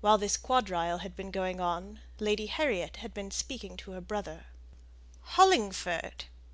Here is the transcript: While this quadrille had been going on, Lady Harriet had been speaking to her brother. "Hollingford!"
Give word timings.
While 0.00 0.16
this 0.16 0.38
quadrille 0.38 1.00
had 1.02 1.14
been 1.14 1.30
going 1.30 1.60
on, 1.60 2.00
Lady 2.18 2.46
Harriet 2.46 2.96
had 3.04 3.12
been 3.12 3.30
speaking 3.30 3.76
to 3.76 3.90
her 3.92 4.00
brother. 4.00 4.46
"Hollingford!" 5.36 6.24